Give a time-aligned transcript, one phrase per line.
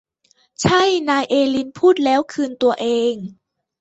[0.61, 3.13] ใช่นายเอลีนพูดแล้วคืนตัวเอง